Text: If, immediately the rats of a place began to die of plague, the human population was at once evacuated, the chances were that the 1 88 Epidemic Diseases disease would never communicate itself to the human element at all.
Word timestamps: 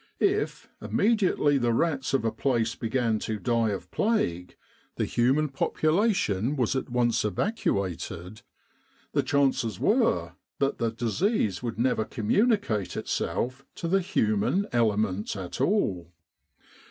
If, 0.19 0.67
immediately 0.81 1.59
the 1.59 1.73
rats 1.75 2.11
of 2.15 2.25
a 2.25 2.31
place 2.31 2.73
began 2.73 3.19
to 3.19 3.37
die 3.37 3.69
of 3.69 3.91
plague, 3.91 4.55
the 4.95 5.05
human 5.05 5.49
population 5.49 6.55
was 6.55 6.75
at 6.75 6.89
once 6.89 7.23
evacuated, 7.23 8.41
the 9.11 9.21
chances 9.21 9.79
were 9.79 10.33
that 10.57 10.79
the 10.79 10.85
1 10.85 10.93
88 10.93 10.93
Epidemic 10.93 10.97
Diseases 10.97 11.27
disease 11.37 11.61
would 11.63 11.77
never 11.77 12.05
communicate 12.05 12.97
itself 12.97 13.63
to 13.75 13.87
the 13.87 14.01
human 14.01 14.65
element 14.73 15.35
at 15.35 15.61
all. 15.61 16.11